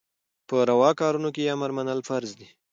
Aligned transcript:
په 0.47 0.55
رواکارونو 0.69 1.29
کي 1.35 1.41
يي 1.45 1.49
امر 1.55 1.71
منل 1.77 1.99
فرض 2.09 2.29
دي 2.39 2.47